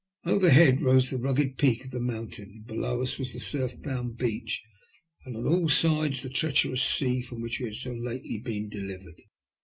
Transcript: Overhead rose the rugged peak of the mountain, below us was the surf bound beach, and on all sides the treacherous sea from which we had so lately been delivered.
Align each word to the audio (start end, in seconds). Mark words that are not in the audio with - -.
Overhead 0.25 0.81
rose 0.81 1.11
the 1.11 1.19
rugged 1.19 1.59
peak 1.59 1.85
of 1.85 1.91
the 1.91 1.99
mountain, 1.99 2.63
below 2.65 3.03
us 3.03 3.19
was 3.19 3.33
the 3.33 3.39
surf 3.39 3.79
bound 3.83 4.17
beach, 4.17 4.63
and 5.25 5.37
on 5.37 5.45
all 5.45 5.69
sides 5.69 6.23
the 6.23 6.29
treacherous 6.29 6.81
sea 6.81 7.21
from 7.21 7.39
which 7.39 7.59
we 7.59 7.65
had 7.65 7.75
so 7.75 7.93
lately 7.93 8.39
been 8.39 8.67
delivered. 8.67 9.21